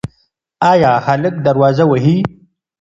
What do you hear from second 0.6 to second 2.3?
ایا هلک دروازه وهي؟